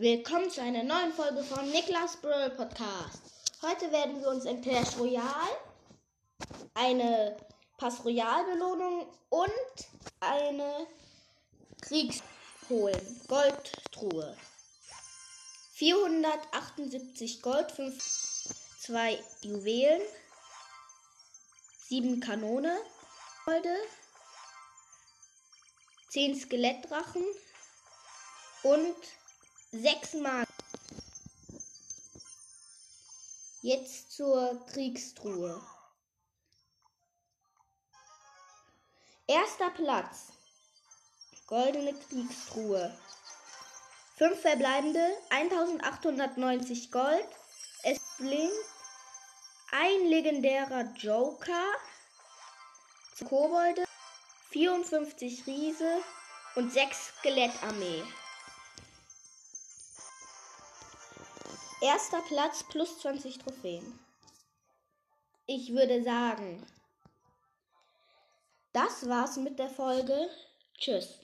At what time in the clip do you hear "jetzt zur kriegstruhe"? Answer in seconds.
33.60-35.60